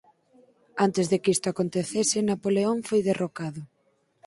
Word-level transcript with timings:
Antes 0.85 1.05
de 1.11 1.17
que 1.21 1.33
isto 1.35 1.47
acontecese 1.49 2.27
Napoleón 2.31 2.77
foi 2.87 3.01
derrocado. 3.09 3.61